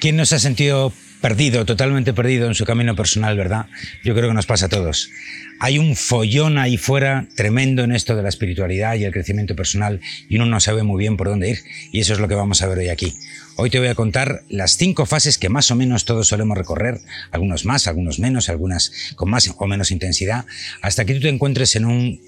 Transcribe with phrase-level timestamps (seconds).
[0.00, 3.66] ¿Quién no se ha sentido perdido, totalmente perdido en su camino personal, verdad?
[4.04, 5.10] Yo creo que nos pasa a todos.
[5.58, 10.00] Hay un follón ahí fuera tremendo en esto de la espiritualidad y el crecimiento personal
[10.28, 11.58] y uno no sabe muy bien por dónde ir
[11.92, 13.14] y eso es lo que vamos a ver hoy aquí.
[13.56, 17.00] Hoy te voy a contar las cinco fases que más o menos todos solemos recorrer,
[17.30, 20.44] algunos más, algunos menos, algunas con más o menos intensidad,
[20.82, 22.20] hasta que tú te encuentres en un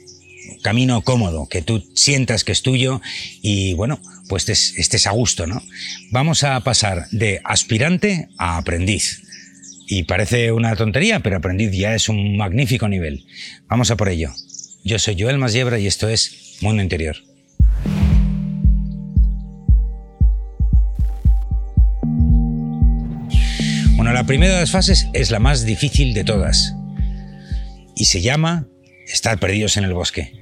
[0.62, 3.00] camino cómodo, que tú sientas que es tuyo
[3.42, 5.62] y bueno, pues estés, a gusto, ¿no?
[6.10, 9.22] Vamos a pasar de aspirante a aprendiz.
[9.86, 13.24] Y parece una tontería, pero aprendiz ya es un magnífico nivel.
[13.68, 14.30] Vamos a por ello.
[14.84, 17.16] Yo soy Joel Masiebra y esto es Mundo Interior.
[23.96, 26.74] Bueno, la primera de las fases es la más difícil de todas
[27.98, 28.66] y se llama
[29.12, 30.32] estar perdidos en el bosque.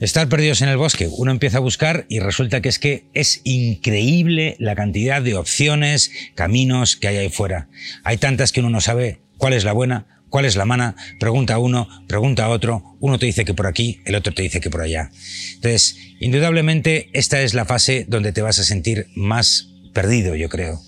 [0.00, 3.40] Estar perdidos en el bosque, uno empieza a buscar y resulta que es que es
[3.44, 7.68] increíble la cantidad de opciones, caminos que hay ahí fuera.
[8.04, 11.54] Hay tantas que uno no sabe cuál es la buena, cuál es la mala, pregunta
[11.54, 14.60] a uno, pregunta a otro, uno te dice que por aquí, el otro te dice
[14.60, 15.10] que por allá.
[15.54, 20.85] Entonces, indudablemente esta es la fase donde te vas a sentir más perdido, yo creo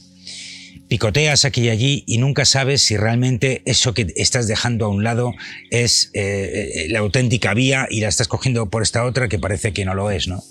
[0.88, 5.04] picoteas aquí y allí y nunca sabes si realmente eso que estás dejando a un
[5.04, 5.32] lado
[5.70, 9.72] es eh, eh, la auténtica vía y la estás cogiendo por esta otra que parece
[9.72, 10.42] que no lo es, ¿no?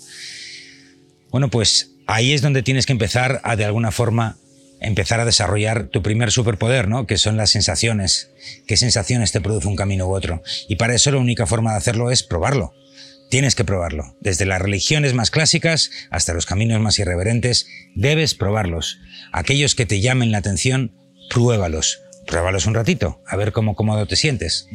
[1.30, 4.38] Bueno, pues ahí es donde tienes que empezar a de alguna forma
[4.80, 7.06] empezar a desarrollar tu primer superpoder, ¿no?
[7.06, 8.30] Que son las sensaciones.
[8.66, 10.42] ¿Qué sensaciones te produce un camino u otro?
[10.68, 12.72] Y para eso la única forma de hacerlo es probarlo.
[13.30, 14.16] Tienes que probarlo.
[14.20, 18.98] Desde las religiones más clásicas hasta los caminos más irreverentes, debes probarlos.
[19.32, 20.94] Aquellos que te llamen la atención,
[21.28, 22.00] pruébalos.
[22.26, 24.68] Pruébalos un ratito, a ver cómo cómodo te sientes.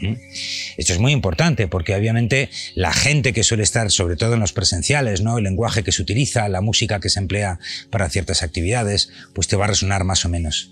[0.75, 4.53] Esto es muy importante porque obviamente la gente que suele estar, sobre todo en los
[4.53, 5.37] presenciales, ¿no?
[5.37, 7.59] el lenguaje que se utiliza, la música que se emplea
[7.91, 10.71] para ciertas actividades, pues te va a resonar más o menos.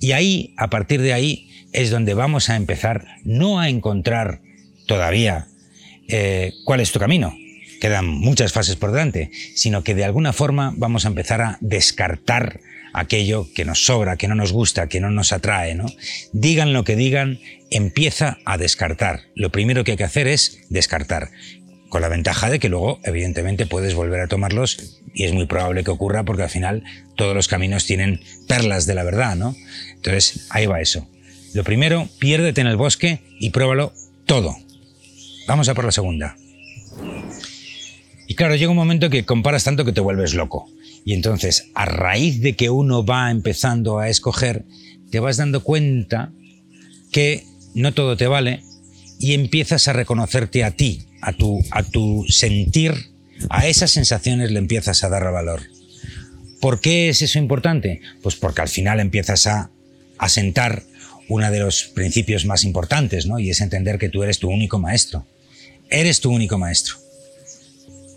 [0.00, 4.40] Y ahí, a partir de ahí, es donde vamos a empezar no a encontrar
[4.86, 5.46] todavía
[6.08, 7.36] eh, cuál es tu camino.
[7.80, 12.60] Quedan muchas fases por delante, sino que de alguna forma vamos a empezar a descartar
[12.92, 15.86] aquello que nos sobra, que no nos gusta, que no nos atrae, ¿no?
[16.32, 17.38] Digan lo que digan,
[17.70, 19.22] empieza a descartar.
[19.34, 21.30] Lo primero que hay que hacer es descartar.
[21.88, 25.84] Con la ventaja de que luego, evidentemente, puedes volver a tomarlos y es muy probable
[25.84, 26.84] que ocurra porque al final
[27.16, 29.56] todos los caminos tienen perlas de la verdad, ¿no?
[29.94, 31.08] Entonces, ahí va eso.
[31.54, 33.94] Lo primero, piérdete en el bosque y pruébalo
[34.26, 34.54] todo.
[35.48, 36.36] Vamos a por la segunda.
[38.26, 40.70] Y claro, llega un momento que comparas tanto que te vuelves loco.
[41.06, 44.66] Y entonces, a raíz de que uno va empezando a escoger,
[45.10, 46.32] te vas dando cuenta
[47.10, 47.44] que
[47.74, 48.62] no todo te vale
[49.18, 52.92] y empiezas a reconocerte a ti, a tu, a tu sentir,
[53.48, 55.62] a esas sensaciones le empiezas a dar valor.
[56.60, 58.02] ¿Por qué es eso importante?
[58.20, 59.70] Pues porque al final empiezas a,
[60.18, 60.82] a sentar
[61.30, 63.38] uno de los principios más importantes, ¿no?
[63.38, 65.24] Y es entender que tú eres tu único maestro.
[65.90, 66.96] Eres tu único maestro.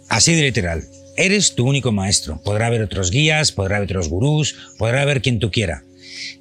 [0.10, 0.84] Así de literal.
[1.16, 2.42] Eres tu único maestro.
[2.44, 5.84] Podrá haber otros guías, podrá haber otros gurús, podrá haber quien tú quiera.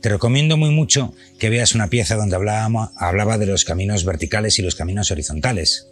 [0.00, 4.58] Te recomiendo muy mucho que veas una pieza donde hablaba, hablaba de los caminos verticales
[4.58, 5.86] y los caminos horizontales.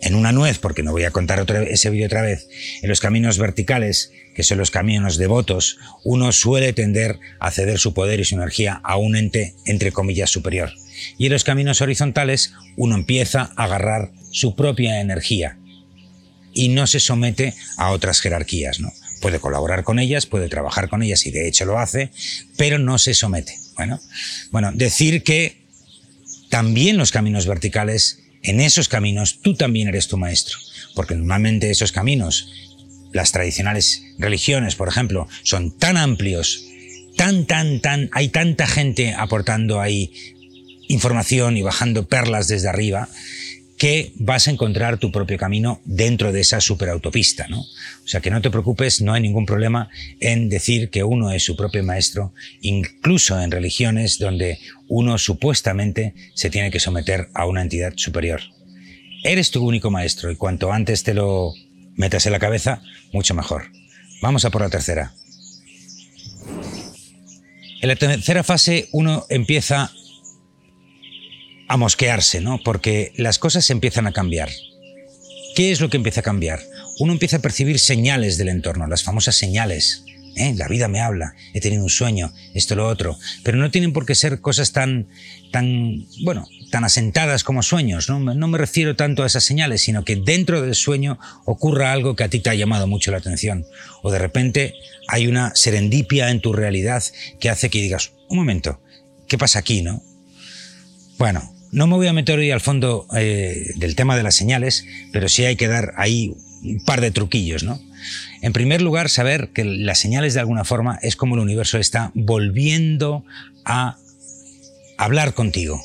[0.00, 2.48] En una nuez, porque no voy a contar ese vídeo otra vez,
[2.82, 7.94] en los caminos verticales, que son los caminos devotos, uno suele tender a ceder su
[7.94, 10.70] poder y su energía a un ente, entre comillas, superior.
[11.18, 15.56] Y en los caminos horizontales, uno empieza a agarrar su propia energía
[16.52, 18.92] y no se somete a otras jerarquías, ¿no?
[19.20, 22.10] Puede colaborar con ellas, puede trabajar con ellas y de hecho lo hace,
[22.56, 23.56] pero no se somete.
[23.76, 24.00] Bueno,
[24.50, 25.64] bueno, decir que
[26.50, 30.58] también los caminos verticales, en esos caminos tú también eres tu maestro,
[30.96, 32.48] porque normalmente esos caminos,
[33.12, 36.64] las tradicionales religiones, por ejemplo, son tan amplios,
[37.16, 40.12] tan, tan, tan, hay tanta gente aportando ahí
[40.88, 43.08] información y bajando perlas desde arriba,
[43.84, 47.60] que vas a encontrar tu propio camino dentro de esa superautopista, ¿no?
[47.60, 49.90] O sea que no te preocupes, no hay ningún problema
[50.20, 52.32] en decir que uno es su propio maestro,
[52.62, 58.40] incluso en religiones donde uno supuestamente se tiene que someter a una entidad superior.
[59.22, 61.52] Eres tu único maestro y cuanto antes te lo
[61.94, 62.80] metas en la cabeza,
[63.12, 63.64] mucho mejor.
[64.22, 65.12] Vamos a por la tercera.
[67.82, 69.92] En la tercera fase uno empieza
[71.68, 72.60] a mosquearse, ¿no?
[72.62, 74.50] Porque las cosas empiezan a cambiar.
[75.54, 76.60] ¿Qué es lo que empieza a cambiar?
[76.98, 80.04] Uno empieza a percibir señales del entorno, las famosas señales.
[80.36, 80.54] ¿eh?
[80.56, 84.06] la vida me habla, he tenido un sueño, esto, lo otro, pero no tienen por
[84.06, 85.08] qué ser cosas tan,
[85.50, 88.18] tan, bueno, tan asentadas como sueños, ¿no?
[88.18, 92.24] no me refiero tanto a esas señales, sino que dentro del sueño ocurra algo que
[92.24, 93.66] a ti te ha llamado mucho la atención,
[94.02, 94.74] o de repente
[95.08, 97.02] hay una serendipia en tu realidad
[97.38, 98.80] que hace que digas, un momento,
[99.28, 100.02] ¿qué pasa aquí, no?
[101.16, 104.86] Bueno, no me voy a meter hoy al fondo eh, del tema de las señales,
[105.12, 106.32] pero sí hay que dar ahí
[106.62, 107.80] un par de truquillos, ¿no?
[108.42, 112.12] En primer lugar, saber que las señales de alguna forma es como el universo está
[112.14, 113.24] volviendo
[113.64, 113.98] a
[114.98, 115.82] hablar contigo.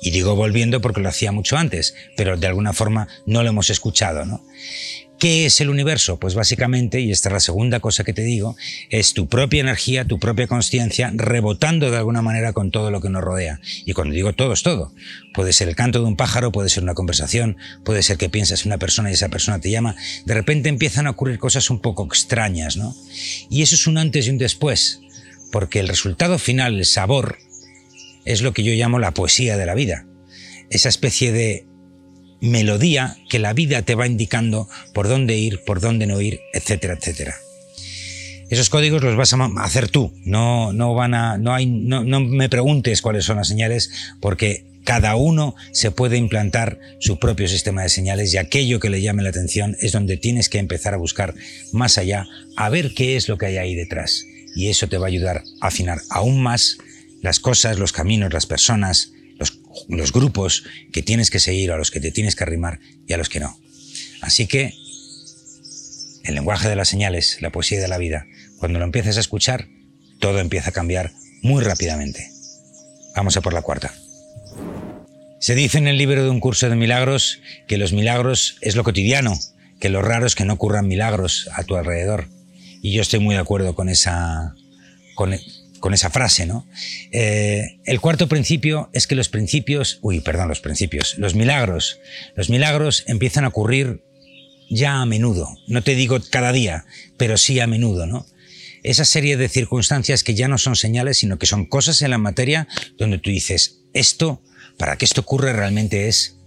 [0.00, 3.68] Y digo volviendo porque lo hacía mucho antes, pero de alguna forma no lo hemos
[3.68, 4.42] escuchado, ¿no?
[5.24, 6.18] ¿Qué es el universo?
[6.18, 8.58] Pues básicamente, y esta es la segunda cosa que te digo,
[8.90, 13.08] es tu propia energía, tu propia conciencia, rebotando de alguna manera con todo lo que
[13.08, 13.58] nos rodea.
[13.86, 14.92] Y cuando digo todo, es todo.
[15.32, 17.56] Puede ser el canto de un pájaro, puede ser una conversación,
[17.86, 19.96] puede ser que piensas en una persona y esa persona te llama.
[20.26, 22.94] De repente empiezan a ocurrir cosas un poco extrañas, ¿no?
[23.48, 25.00] Y eso es un antes y un después,
[25.50, 27.38] porque el resultado final, el sabor,
[28.26, 30.04] es lo que yo llamo la poesía de la vida.
[30.68, 31.66] Esa especie de
[32.44, 36.94] melodía que la vida te va indicando por dónde ir, por dónde no ir, etcétera,
[36.94, 37.34] etcétera.
[38.50, 42.20] Esos códigos los vas a hacer tú, no, no van a, no hay, no, no
[42.20, 47.82] me preguntes cuáles son las señales, porque cada uno se puede implantar su propio sistema
[47.82, 50.98] de señales y aquello que le llame la atención es donde tienes que empezar a
[50.98, 51.34] buscar
[51.72, 54.26] más allá, a ver qué es lo que hay ahí detrás.
[54.54, 56.76] Y eso te va a ayudar a afinar aún más
[57.22, 59.13] las cosas, los caminos, las personas,
[59.88, 63.16] los, grupos que tienes que seguir, a los que te tienes que arrimar y a
[63.16, 63.58] los que no.
[64.20, 64.74] Así que
[66.24, 68.26] el lenguaje de las señales, la poesía de la vida,
[68.58, 69.68] cuando lo empieces a escuchar,
[70.20, 71.12] todo empieza a cambiar
[71.42, 72.30] muy rápidamente.
[73.14, 73.92] Vamos a por la cuarta.
[75.40, 78.84] Se dice en el libro de un curso de milagros que los milagros es lo
[78.84, 79.38] cotidiano,
[79.78, 82.28] que lo raro es que no ocurran milagros a tu alrededor.
[82.80, 84.54] Y yo estoy muy de acuerdo con esa,
[85.14, 85.34] con,
[85.84, 86.66] con esa frase, ¿no?
[87.12, 92.00] Eh, el cuarto principio es que los principios, uy, perdón, los principios, los milagros,
[92.34, 94.02] los milagros empiezan a ocurrir
[94.70, 95.46] ya a menudo.
[95.66, 96.86] No te digo cada día,
[97.18, 98.24] pero sí a menudo, ¿no?
[98.82, 102.18] Esa serie de circunstancias que ya no son señales, sino que son cosas en la
[102.18, 102.66] materia
[102.96, 104.40] donde tú dices, esto,
[104.78, 106.38] para que esto ocurra realmente es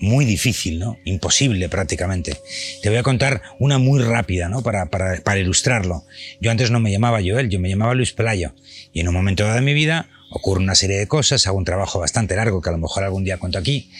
[0.00, 0.98] muy difícil, ¿no?
[1.04, 2.36] Imposible prácticamente.
[2.82, 4.62] Te voy a contar una muy rápida, ¿no?
[4.62, 6.04] Para, para, para, ilustrarlo.
[6.40, 8.54] Yo antes no me llamaba Joel, yo me llamaba Luis Pelayo.
[8.92, 11.64] Y en un momento dado de mi vida ocurre una serie de cosas, hago un
[11.64, 13.90] trabajo bastante largo que a lo mejor algún día cuento aquí,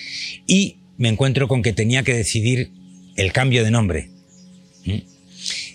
[0.47, 2.71] y me encuentro con que tenía que decidir
[3.17, 4.11] el cambio de nombre.
[4.87, 4.99] ¿Mm?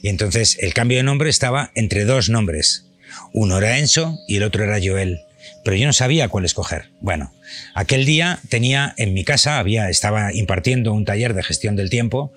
[0.02, 2.86] Y entonces el cambio de nombre estaba entre dos nombres.
[3.34, 5.20] Uno era Enzo y el otro era Joel
[5.66, 6.92] pero yo no sabía cuál escoger.
[7.02, 7.34] Bueno,
[7.74, 12.32] aquel día tenía en mi casa, había, estaba impartiendo un taller de gestión del tiempo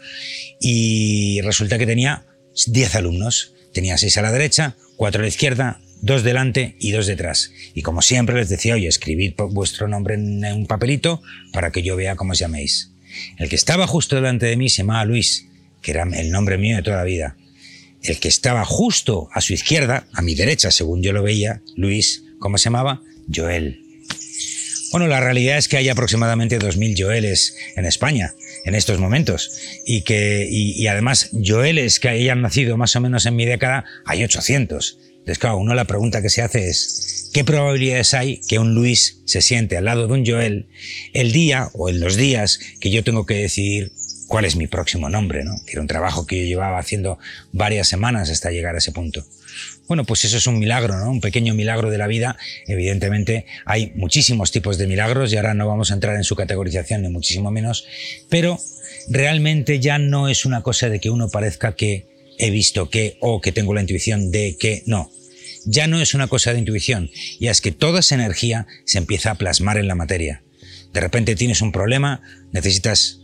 [0.59, 2.25] y resulta que tenía
[2.67, 3.53] 10 alumnos.
[3.75, 7.53] Tenía 6 a la derecha, 4 a la izquierda, 2 delante y 2 detrás.
[7.75, 11.21] Y como siempre les decía, oye, escribid vuestro nombre en un papelito
[11.53, 12.93] para que yo vea cómo os llaméis.
[13.37, 15.47] El que estaba justo delante de mí se llamaba Luis,
[15.83, 17.37] que era el nombre mío de toda vida.
[18.03, 22.25] El que estaba justo a su izquierda, a mi derecha, según yo lo veía, Luis,
[22.39, 23.03] ¿cómo se llamaba?
[23.33, 23.83] Joel.
[24.91, 28.35] Bueno, la realidad es que hay aproximadamente 2.000 Joeles en España
[28.65, 29.53] en estos momentos
[29.87, 34.25] y que y, además Joeles que hayan nacido más o menos en mi década hay
[34.25, 34.99] 800.
[35.11, 39.21] Entonces, claro, uno la pregunta que se hace es ¿qué probabilidades hay que un Luis
[39.27, 40.69] se siente al lado de un Joel
[41.13, 43.93] el día o en los días que yo tengo que decidir
[44.27, 45.53] cuál es mi próximo nombre, ¿no?
[45.67, 47.19] Que era un trabajo que yo llevaba haciendo
[47.53, 49.25] varias semanas hasta llegar a ese punto.
[49.89, 51.11] Bueno, pues eso es un milagro, ¿no?
[51.11, 52.37] Un pequeño milagro de la vida.
[52.67, 57.03] Evidentemente hay muchísimos tipos de milagros y ahora no vamos a entrar en su categorización
[57.03, 57.87] ni muchísimo menos,
[58.29, 58.61] pero
[59.09, 62.07] realmente ya no es una cosa de que uno parezca que
[62.39, 65.11] he visto que o que tengo la intuición de que no.
[65.65, 69.33] Ya no es una cosa de intuición, y es que toda esa energía se empieza
[69.33, 70.43] a plasmar en la materia.
[70.93, 73.21] De repente tienes un problema, necesitas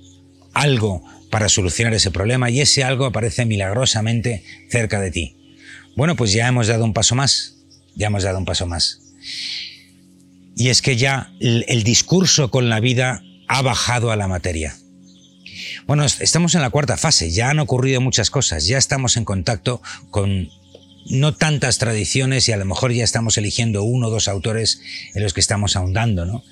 [0.52, 5.43] algo para solucionar ese problema y ese algo aparece milagrosamente cerca de ti.
[5.96, 7.56] Bueno, pues ya hemos dado un paso más,
[7.94, 9.00] ya hemos dado un paso más.
[10.56, 14.76] Y es que ya el, discurso con la vida ha bajado a la materia.
[15.86, 19.82] Bueno, estamos en la cuarta fase, ya han ocurrido muchas cosas, ya estamos en contacto
[20.10, 20.48] con
[21.06, 24.80] no tantas tradiciones y a lo mejor ya estamos eligiendo uno o dos autores
[25.14, 26.44] en los que estamos ahondando, ¿no?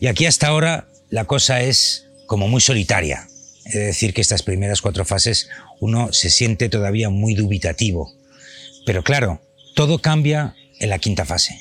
[0.00, 3.28] Y aquí hasta ahora la cosa es como muy solitaria.
[3.64, 5.48] Es decir, que estas primeras cuatro fases
[5.80, 8.17] uno se siente todavía muy dubitativo,
[8.88, 9.42] pero claro,
[9.74, 11.60] todo cambia en la quinta fase.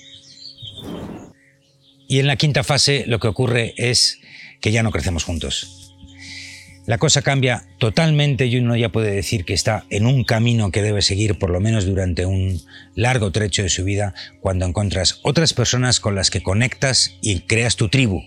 [2.07, 4.19] Y en la quinta fase lo que ocurre es
[4.61, 5.93] que ya no crecemos juntos.
[6.85, 10.81] la cosa cambia totalmente y uno ya puede decir que está en un camino que
[10.81, 12.61] debe seguir por lo menos durante un
[12.95, 17.75] largo trecho de su vida cuando encuentras otras personas con las que conectas y creas
[17.75, 18.21] tu tribu.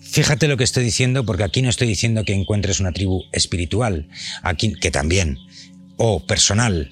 [0.00, 4.06] Fíjate lo que estoy diciendo porque aquí no estoy diciendo que encuentres una tribu espiritual,
[4.44, 5.38] aquí que también,
[6.02, 6.90] o personal,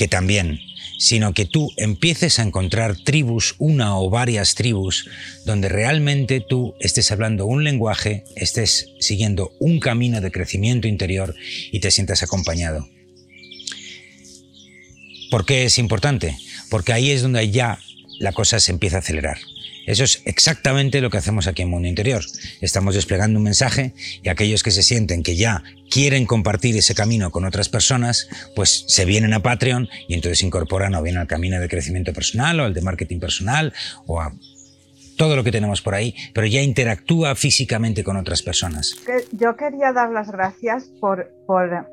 [0.00, 0.60] que también,
[0.98, 5.10] sino que tú empieces a encontrar tribus, una o varias tribus,
[5.44, 11.34] donde realmente tú estés hablando un lenguaje, estés siguiendo un camino de crecimiento interior
[11.70, 12.88] y te sientas acompañado.
[15.30, 16.34] ¿Por qué es importante?
[16.70, 17.78] Porque ahí es donde ya
[18.20, 19.36] la cosa se empieza a acelerar.
[19.86, 22.22] Eso es exactamente lo que hacemos aquí en Mundo Interior.
[22.60, 27.30] Estamos desplegando un mensaje y aquellos que se sienten que ya quieren compartir ese camino
[27.30, 31.26] con otras personas, pues se vienen a Patreon y entonces se incorporan o bien al
[31.26, 33.72] camino de crecimiento personal o al de marketing personal
[34.06, 34.32] o a
[35.16, 38.96] todo lo que tenemos por ahí, pero ya interactúa físicamente con otras personas.
[39.32, 41.86] Yo quería dar las gracias por, por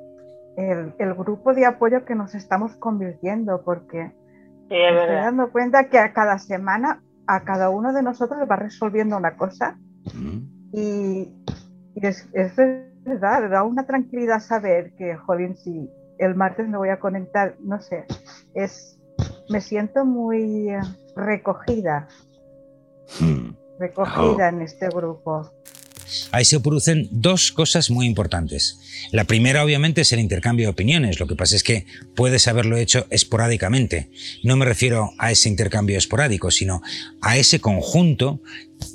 [0.56, 4.12] el, el grupo de apoyo que nos estamos convirtiendo, porque
[4.70, 9.18] me estoy dando cuenta que a cada semana a cada uno de nosotros va resolviendo
[9.18, 9.78] una cosa
[10.72, 11.34] y,
[11.96, 12.28] es,
[13.04, 17.82] verdad, da una tranquilidad saber que, joder, si el martes me voy a conectar, no
[17.82, 18.06] sé,
[18.54, 19.00] es,
[19.50, 20.70] me siento muy
[21.16, 22.08] recogida,
[23.20, 23.50] hmm.
[23.80, 24.50] recogida oh.
[24.50, 25.52] en este grupo.
[26.32, 28.80] Ahí se producen dos cosas muy importantes.
[29.12, 31.20] La primera, obviamente, es el intercambio de opiniones.
[31.20, 34.10] Lo que pasa es que puedes haberlo hecho esporádicamente.
[34.44, 36.82] No me refiero a ese intercambio esporádico, sino
[37.22, 38.42] a ese conjunto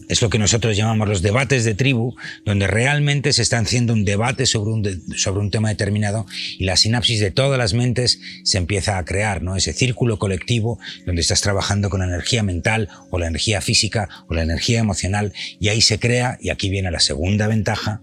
[0.09, 4.05] es lo que nosotros llamamos los debates de tribu, donde realmente se está haciendo un
[4.05, 6.27] debate sobre un, sobre un tema determinado
[6.59, 9.57] y la sinapsis de todas las mentes se empieza a crear, ¿no?
[9.57, 14.35] Ese círculo colectivo donde estás trabajando con la energía mental o la energía física o
[14.35, 18.03] la energía emocional y ahí se crea, y aquí viene la segunda ventaja,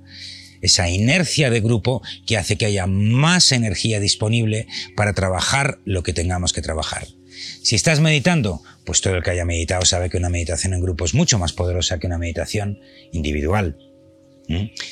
[0.62, 6.14] esa inercia de grupo que hace que haya más energía disponible para trabajar lo que
[6.14, 7.19] tengamos que trabajar.
[7.62, 11.06] Si estás meditando, pues todo el que haya meditado sabe que una meditación en grupo
[11.06, 12.80] es mucho más poderosa que una meditación
[13.12, 13.78] individual.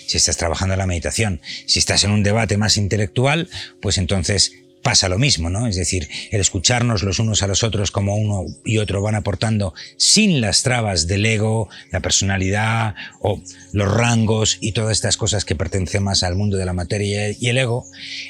[0.05, 3.49] Si estás trabajando en la meditación, si estás en un debate más intelectual,
[3.81, 4.51] pues entonces
[4.83, 5.67] pasa lo mismo, ¿no?
[5.67, 9.73] Es decir, el escucharnos los unos a los otros como uno y otro van aportando
[9.97, 13.41] sin las trabas del ego, la personalidad o
[13.73, 17.47] los rangos y todas estas cosas que pertenecen más al mundo de la materia y
[17.49, 17.85] el ego,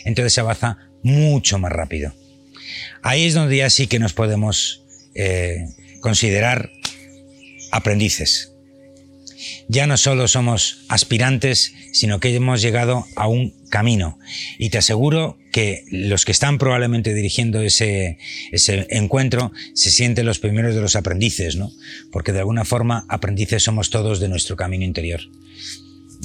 [0.06, 2.14] entonces se avanza mucho más rápido.
[3.02, 4.84] Ahí es donde ya sí que nos podemos
[5.16, 5.66] eh,
[6.02, 6.72] considerar
[7.72, 8.54] aprendices.
[9.68, 14.18] Ya no solo somos aspirantes, sino que hemos llegado a un camino.
[14.58, 18.18] Y te aseguro que los que están probablemente dirigiendo ese,
[18.52, 21.72] ese encuentro se sienten los primeros de los aprendices, ¿no?
[22.12, 25.22] Porque de alguna forma aprendices somos todos de nuestro camino interior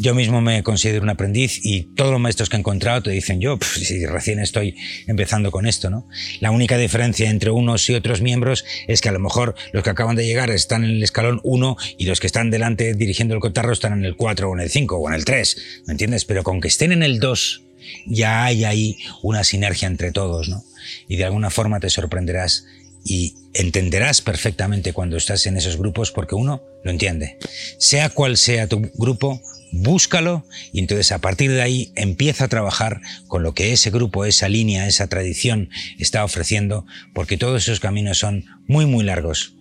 [0.03, 3.41] yo mismo me considero un aprendiz y todos los maestros que he encontrado te dicen
[3.41, 4.75] yo, si recién estoy
[5.07, 6.09] empezando con esto, ¿no?
[6.41, 9.91] La única diferencia entre unos y otros miembros es que a lo mejor los que
[9.91, 13.41] acaban de llegar están en el escalón 1 y los que están delante dirigiendo el
[13.41, 15.57] cotarro están en el 4 o en el 5 o en el 3,
[15.87, 16.25] ¿me entiendes?
[16.25, 17.63] Pero con que estén en el 2
[18.07, 20.65] ya hay ahí una sinergia entre todos, ¿no?
[21.07, 22.65] Y de alguna forma te sorprenderás
[23.05, 27.39] y entenderás perfectamente cuando estás en esos grupos porque uno lo entiende.
[27.79, 29.41] Sea cual sea tu grupo,
[29.73, 34.25] búscalo y entonces a partir de ahí empieza a trabajar con lo que ese grupo,
[34.25, 39.55] esa línea, esa tradición está ofreciendo, porque todos esos caminos son muy, muy largos.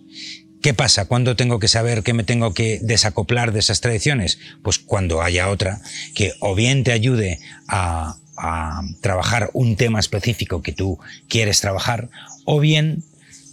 [0.60, 1.06] ¿Qué pasa?
[1.06, 4.38] ¿Cuándo tengo que saber que me tengo que desacoplar de esas tradiciones?
[4.62, 5.80] Pues cuando haya otra
[6.14, 12.10] que o bien te ayude a, a trabajar un tema específico que tú quieres trabajar,
[12.44, 13.02] o bien,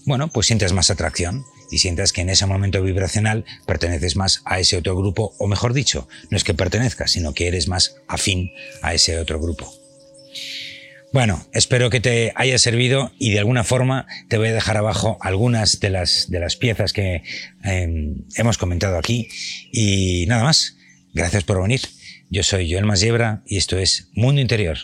[0.06, 4.60] bueno, pues sientes más atracción y sientas que en ese momento vibracional perteneces más a
[4.60, 8.52] ese otro grupo, o mejor dicho, no es que pertenezcas, sino que eres más afín
[8.82, 9.72] a ese otro grupo.
[11.12, 15.18] Bueno, espero que te haya servido y de alguna forma te voy a dejar abajo
[15.22, 17.24] algunas de las, de las piezas que
[17.64, 19.28] em, hemos comentado aquí.
[19.72, 20.78] Y nada más,
[21.14, 21.82] gracias por venir.
[22.30, 24.78] Yo soy Joel Masiebra y esto es Mundo Interior.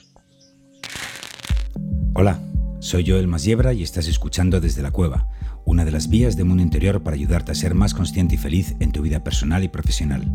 [2.15, 2.41] Hola,
[2.79, 5.34] soy Joel Masiebra y estás escuchando desde la cueva
[5.65, 8.75] una de las vías de mundo interior para ayudarte a ser más consciente y feliz
[8.79, 10.31] en tu vida personal y profesional.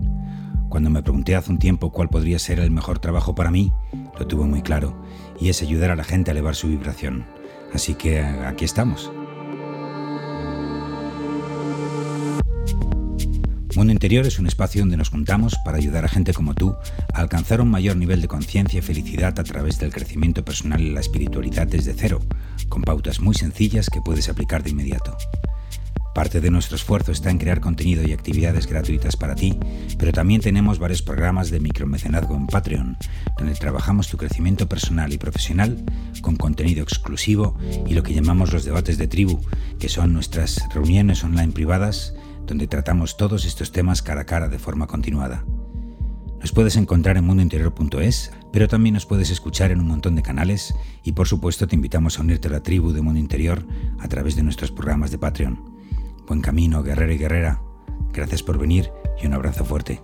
[0.69, 3.73] Cuando me pregunté hace un tiempo cuál podría ser el mejor trabajo para mí,
[4.19, 5.03] lo tuve muy claro,
[5.41, 7.25] y es ayudar a la gente a elevar su vibración.
[7.73, 9.11] Así que aquí estamos.
[13.77, 16.75] Mundo Interior es un espacio donde nos juntamos para ayudar a gente como tú
[17.15, 20.91] a alcanzar un mayor nivel de conciencia y felicidad a través del crecimiento personal y
[20.91, 22.21] la espiritualidad desde cero,
[22.69, 25.17] con pautas muy sencillas que puedes aplicar de inmediato.
[26.15, 29.57] Parte de nuestro esfuerzo está en crear contenido y actividades gratuitas para ti,
[29.97, 32.97] pero también tenemos varios programas de micromecenazgo en Patreon,
[33.39, 35.85] donde trabajamos tu crecimiento personal y profesional
[36.21, 39.41] con contenido exclusivo y lo que llamamos los debates de tribu,
[39.79, 42.15] que son nuestras reuniones online privadas
[42.45, 45.45] donde tratamos todos estos temas cara a cara de forma continuada.
[46.41, 50.75] Nos puedes encontrar en mundointerior.es, pero también nos puedes escuchar en un montón de canales
[51.05, 53.67] y por supuesto te invitamos a unirte a la tribu de Mundo Interior
[53.99, 55.63] a través de nuestros programas de Patreon.
[56.27, 57.61] Buen camino, guerrero y guerrera.
[58.13, 58.91] Gracias por venir
[59.23, 60.01] y un abrazo fuerte.